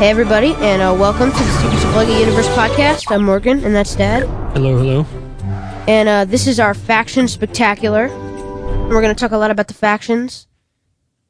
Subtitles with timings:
[0.00, 3.14] Hey, everybody, and uh, welcome to the Secrets of Lego Universe podcast.
[3.14, 4.22] I'm Morgan, and that's Dad.
[4.54, 5.06] Hello, hello.
[5.86, 8.06] And uh, this is our faction spectacular.
[8.06, 10.46] And we're going to talk a lot about the factions,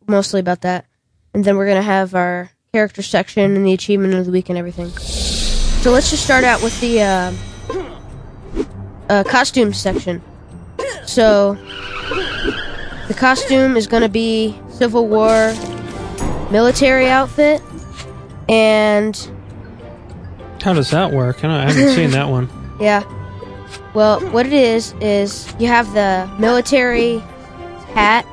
[0.07, 0.87] mostly about that.
[1.35, 4.49] And then we're going to have our character section and the achievement of the week
[4.49, 4.91] and everything.
[4.91, 7.33] So let's just start out with the uh,
[9.09, 10.23] uh, costume section.
[11.07, 11.55] So
[13.09, 15.53] the costume is going to be Civil War
[16.53, 17.61] military outfit,
[18.51, 19.31] and
[20.61, 21.45] How does that work?
[21.45, 22.51] I, I haven't seen that one.
[22.81, 23.05] Yeah.
[23.95, 27.19] Well, what it is is you have the military
[27.95, 28.27] hat,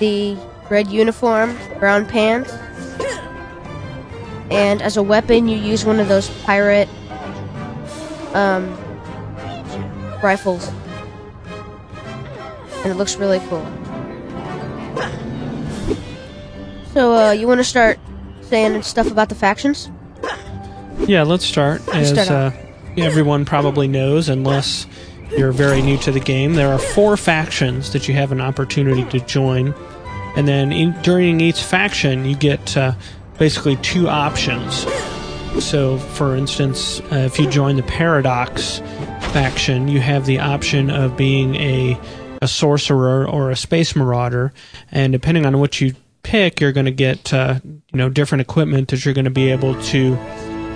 [0.00, 0.36] the
[0.68, 2.52] red uniform, brown pants,
[4.50, 6.88] and as a weapon you use one of those pirate
[8.34, 8.76] um,
[10.22, 10.68] rifles,
[12.78, 13.64] and it looks really cool.
[16.92, 17.98] So, uh, you want to start
[18.48, 19.90] saying stuff about the factions?
[21.00, 21.86] Yeah, let's start.
[21.88, 22.50] As start uh,
[22.96, 24.86] everyone probably knows, unless
[25.36, 29.04] you're very new to the game, there are four factions that you have an opportunity
[29.18, 29.74] to join.
[30.36, 32.92] And then in, during each faction, you get uh,
[33.38, 34.86] basically two options.
[35.64, 38.78] So, for instance, uh, if you join the Paradox
[39.32, 41.98] faction, you have the option of being a,
[42.42, 44.52] a sorcerer or a space marauder.
[44.92, 45.94] And depending on what you
[46.26, 49.50] pick, you're going to get uh, you know different equipment that you're going to be
[49.52, 50.18] able to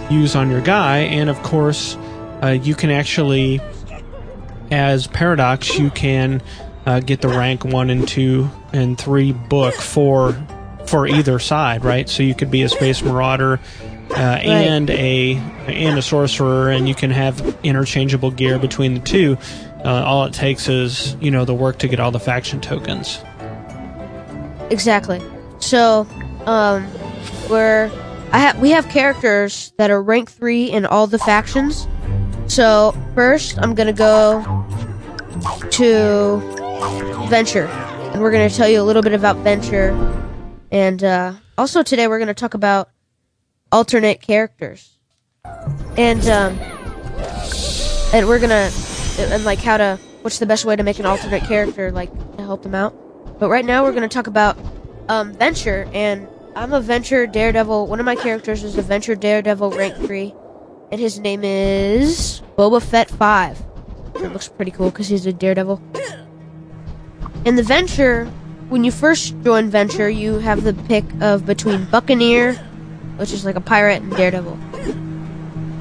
[0.08, 1.96] use on your guy, and of course,
[2.42, 3.60] uh, you can actually,
[4.70, 6.40] as Paradox, you can
[6.86, 10.36] uh, get the rank one and two and three book for
[10.86, 12.08] for either side, right?
[12.08, 13.60] So you could be a space marauder.
[14.10, 15.36] Uh, and a
[15.68, 19.38] and a sorcerer, and you can have interchangeable gear between the two.
[19.84, 23.20] Uh, all it takes is you know the work to get all the faction tokens.
[24.70, 25.22] Exactly.
[25.61, 26.06] So,
[26.47, 26.86] um,
[27.48, 27.91] we're
[28.33, 31.89] I have we have characters that are rank three in all the factions.
[32.46, 34.42] So first, I'm gonna go
[35.70, 39.90] to Venture, and we're gonna tell you a little bit about Venture,
[40.70, 42.90] and uh, also today we're gonna talk about
[43.73, 44.96] alternate characters,
[45.96, 46.57] and um,
[48.13, 48.70] and we're gonna
[49.18, 52.42] and like how to what's the best way to make an alternate character like to
[52.45, 52.95] help them out.
[53.40, 54.57] But right now we're gonna talk about
[55.10, 57.88] um, Venture, and I'm a Venture Daredevil.
[57.88, 60.32] One of my characters is a Venture Daredevil rank 3,
[60.92, 63.60] and his name is Boba Fett 5.
[64.14, 65.82] It looks pretty cool because he's a Daredevil.
[67.44, 68.26] In the Venture,
[68.68, 72.54] when you first join Venture, you have the pick of between Buccaneer,
[73.16, 74.56] which is like a pirate, and Daredevil.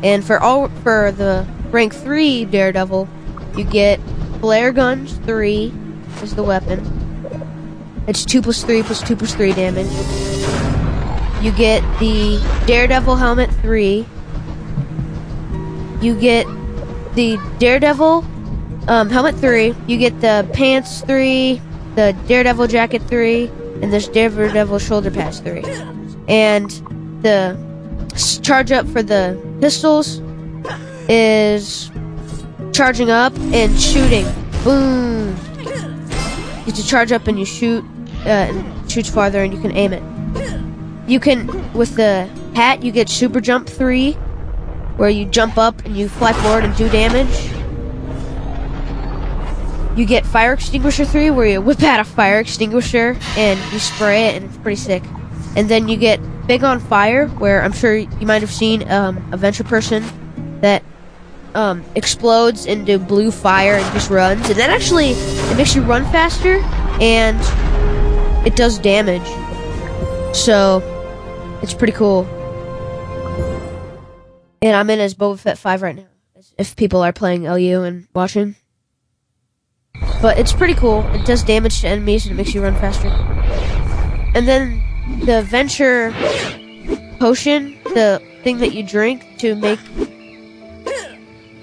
[0.02, 3.08] And for all for the rank 3 Daredevil,
[3.56, 4.00] you get
[4.40, 5.72] flare guns 3
[6.24, 7.09] is the weapon.
[8.10, 9.86] It's 2 plus 3 plus 2 plus 3 damage.
[11.44, 14.04] You get the Daredevil helmet 3.
[16.02, 16.48] You get
[17.14, 18.26] the Daredevil
[18.88, 19.76] um, helmet 3.
[19.86, 21.62] You get the pants 3,
[21.94, 23.46] the Daredevil jacket 3,
[23.84, 25.64] and this Daredevil shoulder pads 3.
[26.28, 26.72] And
[27.22, 27.56] the
[28.42, 30.20] charge up for the pistols
[31.08, 31.92] is
[32.74, 34.26] charging up and shooting.
[34.64, 35.38] Boom!
[36.66, 37.84] You to charge up and you shoot,
[38.26, 40.04] uh, shoots farther, and you can aim it.
[41.08, 44.14] You can, with the hat, you get super jump three,
[44.98, 47.52] where you jump up and you fly forward and do damage.
[49.98, 54.28] You get fire extinguisher three, where you whip out a fire extinguisher and you spray
[54.28, 55.04] it, and it's pretty sick.
[55.56, 59.18] And then you get big on fire, where I'm sure you might have seen um,
[59.32, 60.04] a venture person
[60.62, 60.84] that
[61.56, 66.04] um, explodes into blue fire and just runs, and that actually it makes you run
[66.12, 66.60] faster
[67.02, 67.40] and
[68.46, 69.28] it does damage.
[70.36, 70.82] So
[71.62, 72.26] it's pretty cool.
[74.62, 76.08] And I'm in as Boba Fett 5 right now.
[76.58, 78.56] If people are playing LU and watching.
[80.22, 81.06] But it's pretty cool.
[81.14, 83.08] It does damage to enemies and it makes you run faster.
[84.36, 84.84] And then
[85.26, 86.12] the Venture
[87.20, 89.80] potion, the thing that you drink to make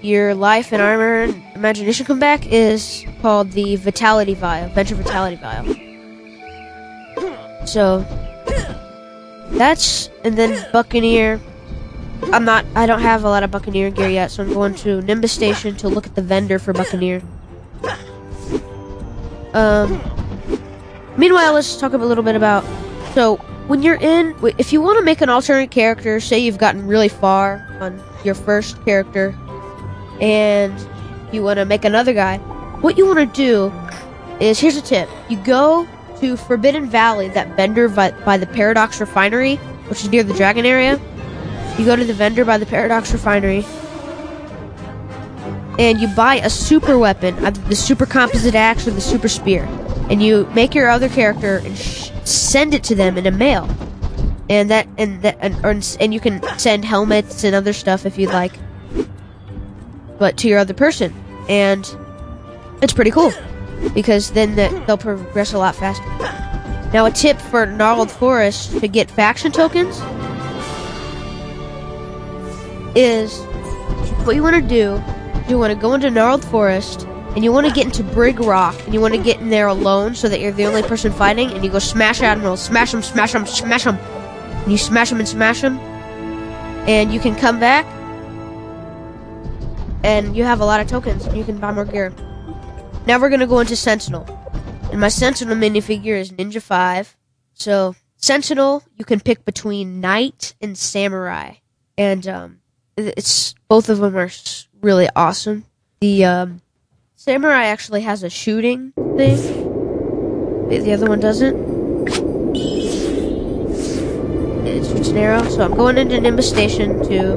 [0.02, 4.68] your life and armor and imagination come back, is called the Vitality Vial.
[4.70, 5.85] Venture Vitality Vial.
[7.66, 8.06] So
[9.50, 11.40] that's and then Buccaneer.
[12.32, 12.64] I'm not.
[12.74, 15.76] I don't have a lot of Buccaneer gear yet, so I'm going to Nimbus Station
[15.76, 17.22] to look at the vendor for Buccaneer.
[19.52, 20.00] Um.
[21.16, 22.64] Meanwhile, let's talk a little bit about.
[23.14, 23.36] So
[23.66, 27.08] when you're in, if you want to make an alternate character, say you've gotten really
[27.08, 29.34] far on your first character,
[30.20, 30.74] and
[31.32, 32.38] you want to make another guy,
[32.80, 33.72] what you want to do
[34.40, 35.86] is here's a tip: you go
[36.20, 39.56] to Forbidden Valley, that vendor by, by the Paradox Refinery,
[39.88, 41.00] which is near the Dragon area,
[41.78, 43.64] you go to the vendor by the Paradox Refinery,
[45.78, 49.64] and you buy a super weapon, either the super composite axe or the super spear,
[50.08, 53.68] and you make your other character and sh- send it to them in a mail,
[54.48, 58.16] and that and that and, or, and you can send helmets and other stuff if
[58.16, 58.52] you'd like,
[60.18, 61.12] but to your other person,
[61.48, 61.94] and
[62.80, 63.32] it's pretty cool
[63.94, 66.04] because then the, they'll progress a lot faster.
[66.92, 70.00] Now, a tip for Gnarled Forest to get faction tokens
[72.96, 73.38] is
[74.24, 75.02] what you want to do.
[75.48, 78.74] You want to go into Gnarled Forest and you want to get into Brig Rock
[78.84, 81.50] and you want to get in there alone so that you're the only person fighting
[81.52, 83.96] and you go smash admirals, smash them, smash them, smash them.
[83.96, 85.78] And you smash them and smash them.
[86.88, 87.84] And you can come back
[90.02, 92.12] and you have a lot of tokens and you can buy more gear.
[93.06, 94.26] Now we're gonna go into Sentinel.
[94.90, 97.16] And my Sentinel minifigure is Ninja 5.
[97.54, 101.54] So, Sentinel, you can pick between Knight and Samurai.
[101.96, 102.58] And, um,
[102.96, 104.30] it's, both of them are
[104.80, 105.64] really awesome.
[106.00, 106.62] The, um,
[107.14, 109.36] Samurai actually has a shooting thing.
[110.68, 111.56] The, the other one doesn't.
[114.66, 115.44] It's an arrow.
[115.48, 117.36] So I'm going into Nimbus Station to,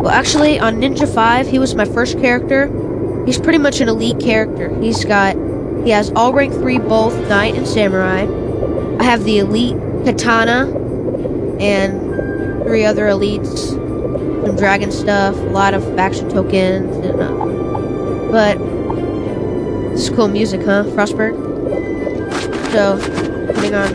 [0.00, 2.66] well actually on Ninja 5, he was my first character.
[3.26, 4.74] He's pretty much an elite character.
[4.80, 5.36] He's got
[5.84, 8.26] he has all rank 3 both Knight and Samurai.
[8.98, 10.66] I have the elite Katana
[11.60, 13.70] and three other elites.
[14.46, 18.58] Some dragon stuff, a lot of faction tokens, and, uh, but
[19.90, 21.36] this is cool music, huh, Frostburgh?
[22.72, 22.98] So,
[23.54, 23.88] putting on.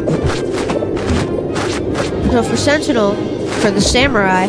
[2.32, 3.16] So for Sentinel,
[3.60, 4.46] for the Samurai,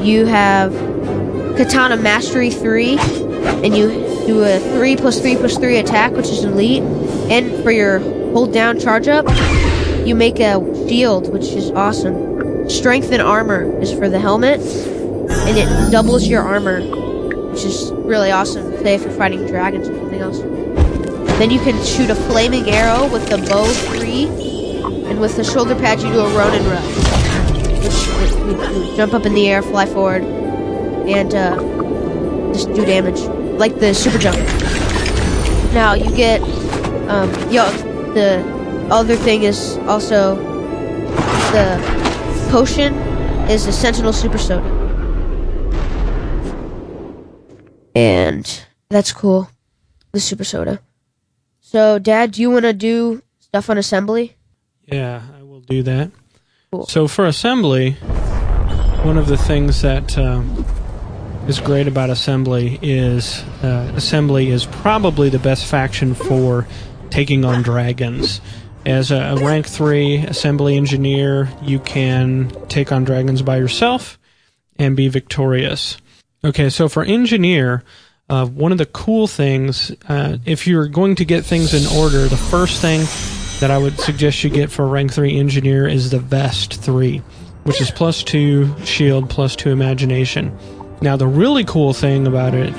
[0.00, 0.72] you have
[1.56, 6.44] Katana Mastery 3, and you do a 3 plus 3 plus 3 attack, which is
[6.44, 6.82] elite.
[7.30, 7.98] And for your
[8.32, 9.26] hold down charge up,
[10.06, 12.68] you make a shield, which is awesome.
[12.68, 16.80] Strength and armor is for the helmet, and it doubles your armor,
[17.50, 18.72] which is really awesome.
[18.82, 20.38] Say if you're fighting dragons or something else.
[21.38, 24.26] Then you can shoot a flaming arrow with the bow 3,
[25.06, 27.22] and with the shoulder pad you do a Ronin rush.
[28.42, 31.56] You jump up in the air, fly forward, and uh,
[32.52, 33.20] just do damage
[33.58, 34.38] like the super jump.
[35.72, 36.40] Now you get,
[37.08, 37.70] um, yo,
[38.14, 38.42] the
[38.90, 40.36] other thing is also
[41.52, 41.78] the
[42.50, 42.94] potion
[43.48, 44.62] is the Sentinel Super Soda,
[47.94, 49.48] and that's cool.
[50.12, 50.80] The Super Soda.
[51.60, 54.36] So, Dad, do you want to do stuff on assembly?
[54.84, 56.10] Yeah, I will do that.
[56.70, 56.86] Cool.
[56.86, 57.92] So for assembly,
[59.04, 60.64] one of the things that um,
[61.48, 66.66] is great about Assembly is uh, Assembly is probably the best faction for
[67.10, 68.40] taking on dragons.
[68.86, 74.18] As a, rank 3 Assembly engineer, you can take on dragons by yourself
[74.76, 75.96] and be victorious.
[76.44, 77.84] Okay, so for engineer,
[78.28, 82.26] uh, one of the cool things, uh, if you're going to get things in order,
[82.26, 83.00] the first thing
[83.60, 87.18] that I would suggest you get for rank 3 engineer is the Vest 3,
[87.64, 90.56] which is plus 2 shield, plus 2 imagination.
[91.02, 92.72] Now, the really cool thing about it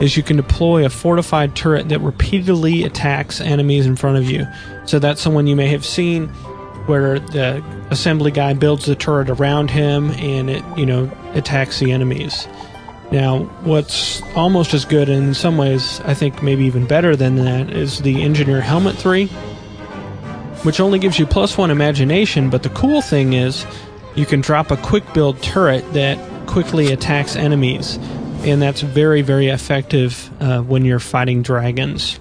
[0.00, 4.46] is you can deploy a fortified turret that repeatedly attacks enemies in front of you.
[4.86, 6.28] So that's someone you may have seen
[6.86, 11.92] where the assembly guy builds the turret around him and it, you know, attacks the
[11.92, 12.46] enemies.
[13.12, 17.70] Now, what's almost as good in some ways, I think maybe even better than that,
[17.70, 19.26] is the Engineer Helmet 3,
[20.62, 23.66] which only gives you plus one imagination, but the cool thing is
[24.14, 26.18] you can drop a quick build turret that
[26.50, 27.96] quickly attacks enemies,
[28.42, 32.18] and that's very, very effective uh, when you're fighting dragons.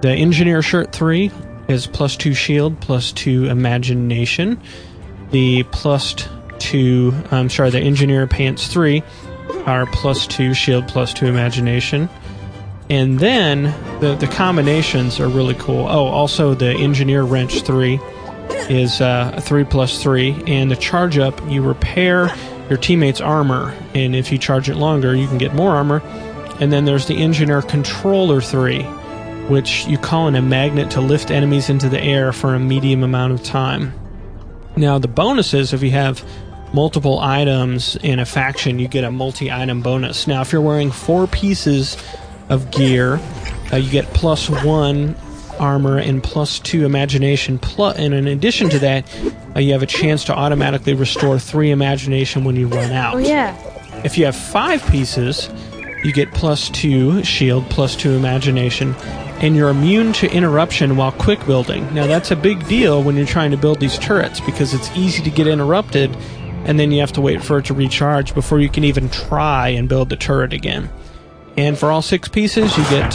[0.00, 1.32] The Engineer Shirt 3
[1.66, 4.60] is plus 2 shield, plus 2 imagination.
[5.32, 6.14] The plus
[6.60, 9.02] 2, I'm sorry, the Engineer Pants 3
[9.66, 12.08] are plus 2 shield, plus 2 imagination.
[12.88, 13.64] And then
[14.00, 15.84] the, the combinations are really cool.
[15.88, 17.98] Oh, also the Engineer Wrench 3
[18.70, 22.32] is uh, a 3 plus 3, and the charge up, you repair
[22.68, 26.02] your teammate's armor, and if you charge it longer, you can get more armor.
[26.60, 28.82] And then there's the Engineer Controller 3,
[29.48, 33.02] which you call in a magnet to lift enemies into the air for a medium
[33.02, 33.92] amount of time.
[34.76, 36.24] Now, the bonuses, if you have
[36.72, 40.26] multiple items in a faction, you get a multi item bonus.
[40.26, 41.96] Now, if you're wearing four pieces
[42.48, 43.20] of gear,
[43.72, 45.16] uh, you get plus one
[45.58, 47.58] armor and plus two imagination.
[47.58, 49.04] Plus, and in addition to that,
[49.56, 53.16] uh, you have a chance to automatically restore three imagination when you run out.
[53.16, 53.56] Oh yeah.
[54.04, 55.50] If you have five pieces,
[56.04, 58.94] you get plus two shield, plus two imagination,
[59.40, 61.92] and you're immune to interruption while quick building.
[61.94, 65.22] Now that's a big deal when you're trying to build these turrets because it's easy
[65.22, 66.16] to get interrupted
[66.64, 69.68] and then you have to wait for it to recharge before you can even try
[69.68, 70.90] and build the turret again.
[71.56, 73.10] And for all six pieces, you get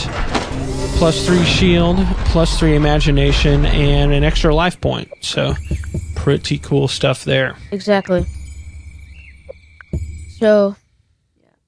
[1.03, 5.11] plus three shield, plus three imagination, and an extra life point.
[5.19, 5.53] So,
[6.15, 7.57] pretty cool stuff there.
[7.73, 8.25] Exactly.
[10.37, 10.77] So,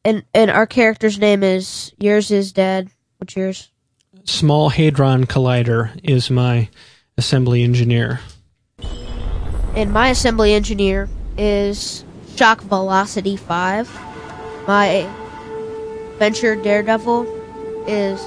[0.05, 2.87] and and our character's name is yours is Dad.
[3.17, 3.69] What's yours?
[4.23, 6.69] Small Hadron Collider is my
[7.17, 8.21] assembly engineer.
[9.75, 12.05] And my assembly engineer is
[12.37, 14.65] Shock Velocity 5.
[14.65, 15.05] My
[16.19, 17.25] Venture Daredevil
[17.85, 18.25] is.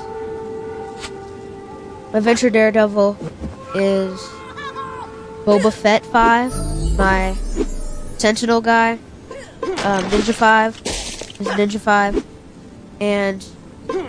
[2.12, 3.18] My Venture Daredevil
[3.74, 4.18] is
[5.44, 6.96] Boba Fett 5.
[6.96, 7.34] My
[8.16, 8.92] Sentinel guy,
[9.62, 12.26] um, Ninja 5, is Ninja 5.
[13.00, 13.46] And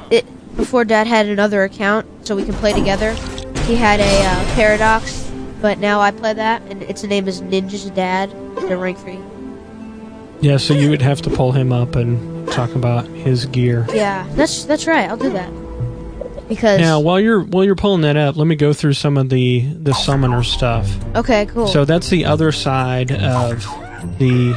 [0.10, 0.26] it
[0.56, 3.14] before Dad had another account so we can play together.
[3.66, 5.30] He had a uh, Paradox,
[5.62, 8.32] but now I play that, and its name is Ninja's Dad.
[8.56, 9.20] The rank 3.
[10.40, 13.86] Yeah, so you would have to pull him up and talk about his gear.
[13.94, 15.10] Yeah, that's that's right.
[15.10, 15.52] I'll do that.
[16.50, 19.30] Because Now, while you're while you're pulling that up, let me go through some of
[19.30, 20.90] the the summoner stuff.
[21.16, 21.68] okay, cool.
[21.68, 23.64] So that's the other side of
[24.18, 24.54] the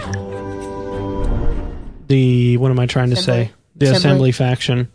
[2.08, 3.44] the what am I trying to Assembly.
[3.46, 3.52] say?
[3.76, 3.98] The Assembly.
[4.30, 4.32] assembly.
[4.32, 4.92] faction.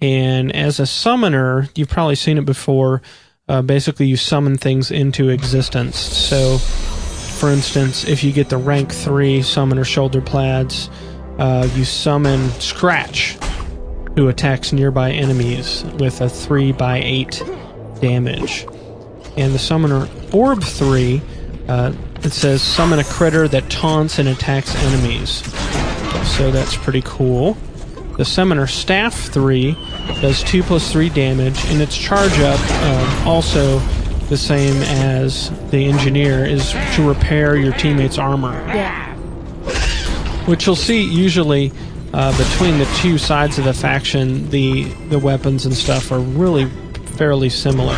[0.00, 3.02] And as a summoner, you've probably seen it before.
[3.48, 5.96] Uh, basically, you summon things into existence.
[5.98, 10.90] So, for instance, if you get the rank three summoner shoulder plaids,
[11.38, 13.36] uh, you summon Scratch,
[14.18, 17.40] who attacks nearby enemies with a three by eight
[18.00, 18.66] damage.
[19.36, 21.22] And the summoner orb 3
[21.68, 21.92] uh,
[22.24, 25.44] it says summon a critter that taunts and attacks enemies.
[26.36, 27.56] So that's pretty cool.
[28.16, 29.74] The summoner staff 3
[30.20, 33.78] does 2 plus 3 damage and its charge up um, also
[34.28, 38.54] the same as the engineer is to repair your teammates armor.
[38.74, 39.14] Yeah,
[40.46, 41.70] which you'll see usually
[42.12, 46.66] uh, between the two sides of the faction the the weapons and stuff are really
[47.16, 47.94] fairly similar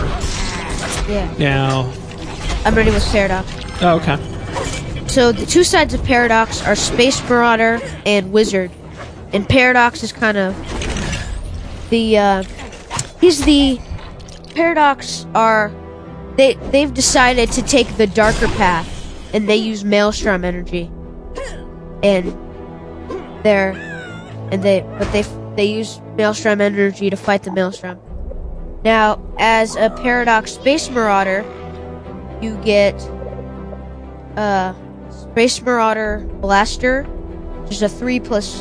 [1.09, 1.33] yeah.
[1.38, 1.93] now
[2.64, 3.50] I'm ready with Paradox.
[3.83, 4.19] oh, okay
[5.09, 8.71] So the two sides of Paradox are Space Marauder and Wizard,
[9.33, 10.55] and Paradox is kind of
[11.90, 12.43] the uh,
[13.21, 13.81] he's the
[14.55, 15.73] Paradox are
[16.37, 18.87] they they've decided to take the darker path,
[19.35, 20.88] and they use Maelstrom energy,
[22.05, 22.37] and
[23.43, 23.73] they're
[24.50, 25.23] and they but they
[25.57, 27.99] they use Maelstrom energy to fight the Maelstrom.
[28.85, 31.45] Now, as a Paradox Space Marauder,
[32.40, 32.95] you get
[34.37, 34.75] uh
[35.11, 37.04] Space Marauder Blaster,
[37.64, 38.61] which is a three plus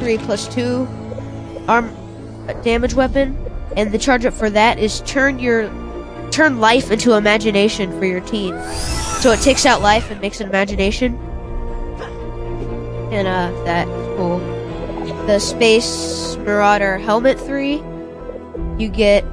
[0.00, 0.86] three plus two
[1.68, 1.94] arm
[2.48, 3.36] uh, damage weapon,
[3.76, 5.70] and the charge up for that is turn your
[6.30, 8.58] turn life into imagination for your team.
[9.20, 11.18] So it takes out life and makes an imagination,
[13.14, 13.84] and uh,
[14.16, 14.38] cool.
[15.26, 17.82] The Space Marauder Helmet three,
[18.78, 19.24] you get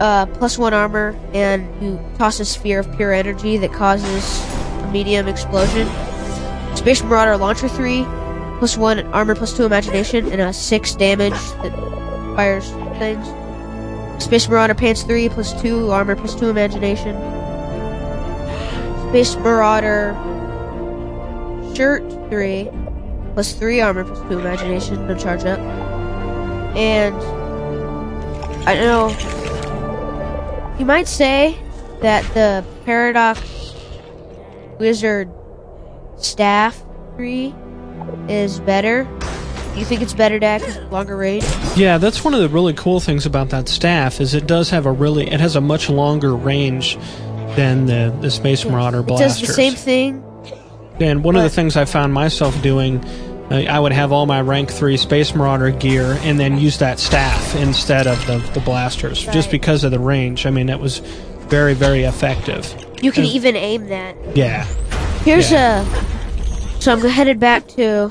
[0.00, 4.42] uh, plus one armor, and you toss a sphere of pure energy that causes
[4.82, 5.86] a medium explosion.
[6.76, 8.04] Space Marauder Launcher 3,
[8.58, 11.72] plus one armor, plus two imagination, and a six damage that
[12.34, 13.26] fires things.
[14.22, 17.14] Space Marauder Pants 3, plus two armor, plus two imagination.
[19.10, 20.14] Space Marauder
[21.74, 22.68] Shirt 3,
[23.34, 25.58] plus three armor, plus two imagination, no charge up.
[26.76, 27.14] And
[28.66, 29.40] I don't know
[30.80, 31.58] you might say
[32.00, 33.74] that the Paradox
[34.78, 35.30] Wizard
[36.16, 36.82] staff
[37.16, 37.54] tree
[38.28, 39.06] is better.
[39.76, 41.44] You think it's better, it's longer range?
[41.76, 44.86] Yeah, that's one of the really cool things about that staff is it does have
[44.86, 46.96] a really it has a much longer range
[47.56, 50.24] than the the Space Marauder It does the same thing.
[51.00, 53.02] And one of the things I found myself doing,
[53.50, 56.98] uh, I would have all my rank three Space Marauder gear and then use that
[56.98, 60.44] staff instead of the the blasters, just because of the range.
[60.46, 60.98] I mean, it was
[61.48, 62.72] very very effective.
[63.02, 64.14] You can And- even aim that.
[64.36, 64.64] Yeah.
[65.24, 65.86] Here's Yeah.
[65.86, 66.80] a.
[66.82, 68.10] So I'm headed back to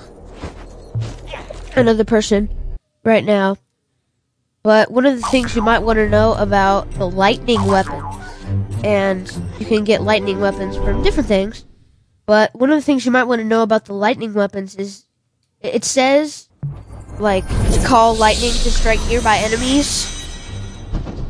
[1.75, 2.49] another person
[3.03, 3.57] right now.
[4.63, 8.03] But one of the things you might want to know about the lightning weapons,
[8.83, 11.65] and you can get lightning weapons from different things.
[12.29, 15.05] But one of the things you might want to know about the lightning weapons is
[15.61, 16.47] it says
[17.17, 20.05] like to call lightning to strike nearby enemies,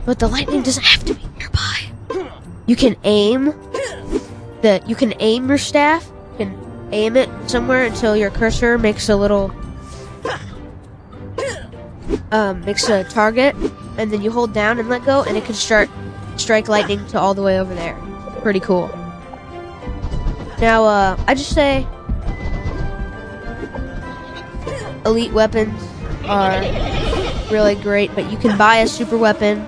[0.06, 2.28] but the lightning doesn't have to be nearby.
[2.66, 3.46] You can aim
[4.62, 9.08] the you can aim your staff, you can aim it somewhere until your cursor makes
[9.08, 9.56] a little
[12.34, 13.56] um, makes a target,
[13.98, 15.90] and then you hold down and let go, and it can start
[16.36, 17.98] strike lightning to all the way over there.
[18.42, 18.94] Pretty cool.
[20.62, 21.88] Now, uh, I just say
[25.06, 25.82] elite weapons
[26.26, 26.62] are
[27.52, 29.60] really great, but you can buy a super weapon.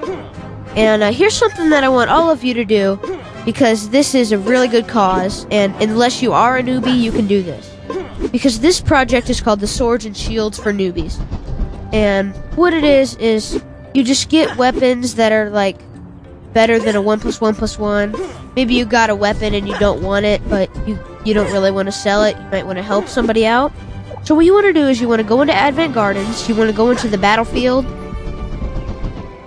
[0.76, 3.00] And uh, here's something that I want all of you to do
[3.46, 7.28] because this is a really good cause, and unless you are a newbie, you can
[7.28, 7.76] do this.
[8.32, 11.20] Because this project is called the Swords and Shields for Newbies.
[11.92, 13.62] And what it is, is
[13.94, 15.78] you just get weapons that are like
[16.54, 18.16] better than a 1 plus 1 plus 1.
[18.56, 21.72] Maybe you got a weapon and you don't want it, but you, you don't really
[21.72, 22.36] want to sell it.
[22.38, 23.72] You might want to help somebody out.
[24.24, 26.56] So what you want to do is you want to go into Avant Gardens, you
[26.56, 27.86] want to go into the battlefield.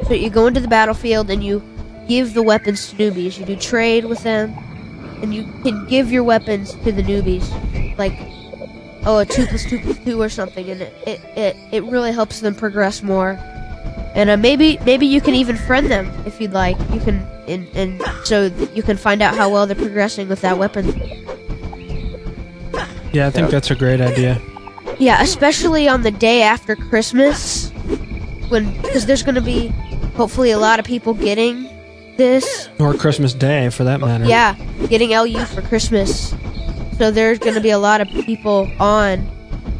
[0.07, 1.63] So you go into the battlefield and you
[2.09, 3.39] give the weapons to newbies.
[3.39, 4.53] You do trade with them,
[5.23, 7.49] and you can give your weapons to the newbies,
[7.97, 8.19] like
[9.07, 12.13] oh a two plus two plus two or something, and it it, it, it really
[12.13, 13.39] helps them progress more.
[14.15, 16.79] And uh, maybe maybe you can even friend them if you'd like.
[16.93, 17.19] You can
[17.49, 18.45] and and so
[18.75, 20.87] you can find out how well they're progressing with that weapon.
[23.13, 24.41] Yeah, I think that's a great idea.
[24.99, 27.71] Yeah, especially on the day after Christmas,
[28.49, 29.69] when because there's going to be
[30.17, 31.69] hopefully a lot of people getting
[32.17, 32.69] this.
[32.79, 34.25] Or Christmas Day, for that matter.
[34.25, 34.55] Yeah,
[34.89, 36.35] getting LU for Christmas.
[36.99, 39.29] So there's going to be a lot of people on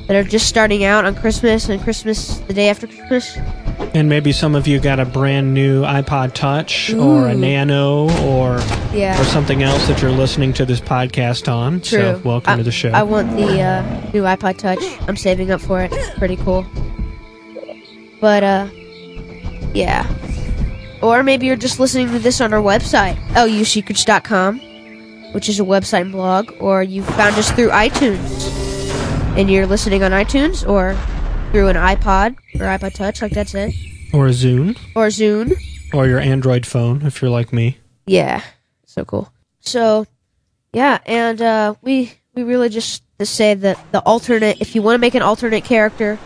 [0.07, 3.39] that are just starting out on Christmas and Christmas the day after Christmas.
[3.95, 8.59] And maybe some of you got a brand new iPod Touch or a Nano or
[8.93, 9.21] Yeah.
[9.21, 11.81] or something else that you're listening to this podcast on.
[11.81, 12.01] True.
[12.01, 12.91] So welcome I, to the show.
[12.91, 13.83] I want the uh,
[14.13, 14.81] new iPod Touch.
[15.07, 15.93] I'm saving up for it.
[15.93, 16.67] It's pretty cool.
[18.21, 18.69] But uh,
[19.75, 20.13] yeah.
[21.01, 24.59] Or maybe you're just listening to this on our website, lusecrets.com,
[25.33, 28.49] which is a website and blog, or you found us through iTunes,
[29.39, 30.97] and you're listening on iTunes, or
[31.55, 33.73] through an iPod or iPod Touch, like that's it,
[34.13, 35.55] or a Zune or Zune.
[35.95, 37.79] or your Android phone if you're like me.
[38.07, 38.43] Yeah,
[38.85, 39.33] so cool.
[39.61, 40.05] So,
[40.73, 44.97] yeah, and uh, we we really just to say that the alternate, if you want
[44.97, 46.19] to make an alternate character,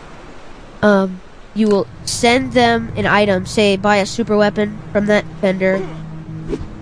[0.81, 1.21] um,
[1.53, 5.77] you will send them an item, say buy a super weapon from that vendor,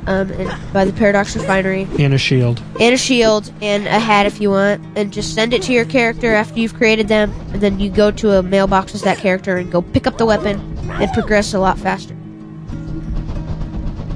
[0.07, 2.61] um, and by the Paradox Refinery, And a shield.
[2.79, 5.85] and a shield and a hat if you want, and just send it to your
[5.85, 9.57] character after you've created them, and then you go to a mailbox as that character
[9.57, 12.15] and go pick up the weapon and progress a lot faster.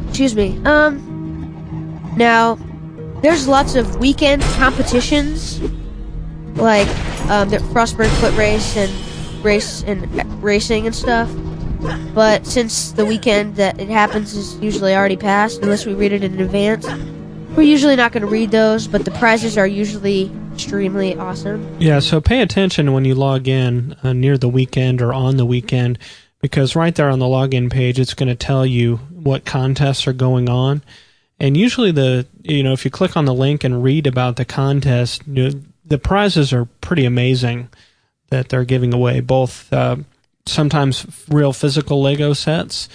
[0.10, 0.60] Excuse me.
[0.66, 1.08] Um.
[2.18, 2.56] Now,
[3.22, 5.62] there's lots of weekend competitions,
[6.56, 6.88] like
[7.30, 8.92] um, the Frostburgh Foot Race and
[9.44, 11.30] race and racing and stuff.
[12.14, 16.24] But since the weekend that it happens is usually already passed, unless we read it
[16.24, 16.88] in advance,
[17.56, 18.88] we're usually not going to read those.
[18.88, 21.78] But the prizes are usually extremely awesome.
[21.80, 25.46] Yeah, so pay attention when you log in uh, near the weekend or on the
[25.46, 25.98] weekend
[26.42, 30.14] because right there on the login page it's going to tell you what contests are
[30.14, 30.84] going on.
[31.40, 34.46] And usually the you know if you click on the link and read about the
[34.46, 37.70] contest, you know, the prizes are pretty amazing
[38.30, 39.98] that they're giving away both uh,
[40.46, 42.90] sometimes real physical Lego sets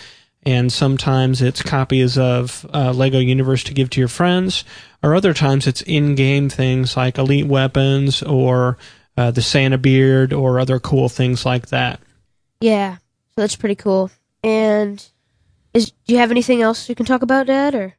[0.46, 4.64] and sometimes it's copies of uh, Lego Universe to give to your friends,
[5.02, 8.78] or other times it's in-game things like elite weapons or
[9.16, 12.00] uh, the Santa beard or other cool things like that.
[12.60, 14.10] Yeah, so that's pretty cool.
[14.44, 15.04] And
[15.74, 17.74] is do you have anything else you can talk about, Dad?
[17.74, 17.96] Or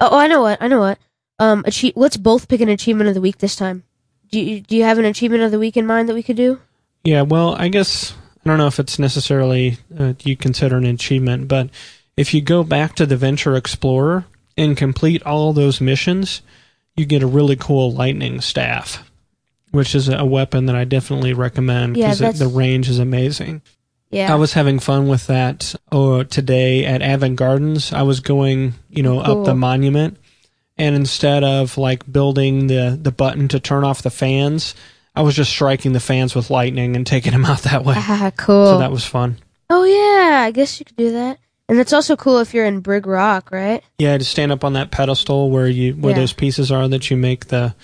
[0.00, 0.98] oh, oh I know what I know what.
[1.38, 3.84] Um, achie- let's both pick an achievement of the week this time.
[4.30, 6.36] Do you, do you have an achievement of the week in mind that we could
[6.36, 6.60] do?
[7.04, 8.14] Yeah, well, I guess
[8.44, 11.70] I don't know if it's necessarily uh, you consider an achievement, but
[12.16, 14.26] if you go back to the Venture Explorer
[14.56, 16.42] and complete all those missions,
[16.94, 19.10] you get a really cool lightning staff,
[19.70, 23.62] which is a weapon that I definitely recommend because that's- the range is amazing.
[24.10, 24.32] Yeah.
[24.32, 27.92] I was having fun with that oh, today at Avant Gardens.
[27.92, 30.18] I was going, you know, up the monument,
[30.78, 34.76] and instead of like building the the button to turn off the fans,
[35.16, 37.94] I was just striking the fans with lightning and taking them out that way.
[37.96, 38.66] ah, cool.
[38.72, 39.38] So that was fun.
[39.70, 41.38] oh yeah, I guess you could do that.
[41.68, 43.82] And that's also cool if you're in Brig Rock, right?
[43.98, 46.20] Yeah, to stand up on that pedestal where you where Yeah.
[46.20, 47.74] those pieces are that you make the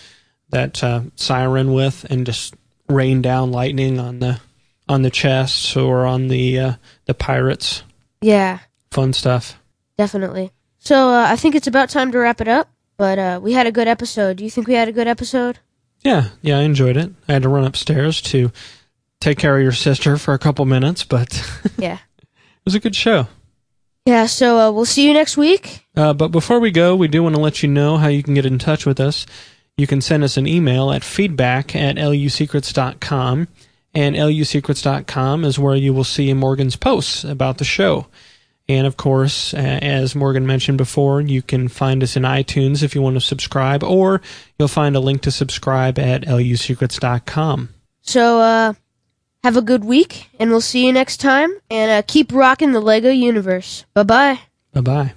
[0.50, 2.54] that uh, siren with, and just
[2.88, 4.40] rain down lightning on the
[4.88, 6.72] on the chests or on the uh,
[7.06, 7.84] the pirates.
[8.20, 8.58] Yeah,
[8.90, 9.58] Fun stuff.
[9.96, 10.50] definitely.
[10.80, 12.68] So uh, I think it's about time to wrap it up.
[12.98, 14.36] But uh, we had a good episode.
[14.38, 15.58] Do you think we had a good episode?
[16.02, 17.12] Yeah, yeah, I enjoyed it.
[17.28, 18.50] I had to run upstairs to
[19.20, 21.30] take care of your sister for a couple minutes, but
[21.78, 23.26] yeah, it was a good show.
[24.06, 24.26] Yeah.
[24.26, 25.86] So uh, we'll see you next week.
[25.94, 28.34] Uh, but before we go, we do want to let you know how you can
[28.34, 29.26] get in touch with us.
[29.76, 33.48] You can send us an email at feedback at lusecrets.com,
[33.94, 38.06] and lusecrets.com is where you will see Morgan's posts about the show.
[38.70, 43.02] And of course, as Morgan mentioned before, you can find us in iTunes if you
[43.02, 44.22] want to subscribe, or
[44.61, 47.70] you'll find a link to subscribe at lusecrets.com.
[48.02, 48.74] So, uh,
[49.42, 51.50] have a good week, and we'll see you next time.
[51.68, 53.87] And uh, keep rocking the Lego universe.
[53.92, 54.40] Bye bye.
[54.72, 55.14] Bye bye.